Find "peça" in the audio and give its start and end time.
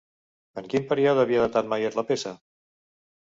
2.13-2.35